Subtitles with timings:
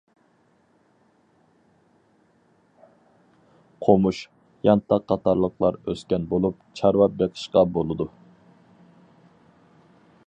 [3.87, 4.23] قومۇش،
[4.69, 8.09] يانتاق قاتارلىقلار ئۆسكەن بولۇپ، چارۋا بېقىشقا بولىدۇ.